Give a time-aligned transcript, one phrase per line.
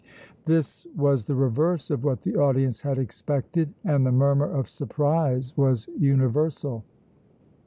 [0.45, 5.55] This was the reverse of what the audience had expected and the murmur of surprise
[5.55, 6.83] was universal.